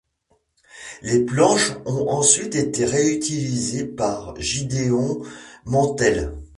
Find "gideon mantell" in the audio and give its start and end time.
4.39-6.33